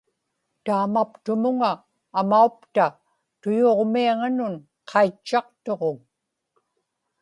taamaptumuŋa 0.65 1.71
amaupta 2.19 2.85
tuyuġmiaŋanun 3.41 4.55
qaitchaqtuġuŋ 4.89 5.97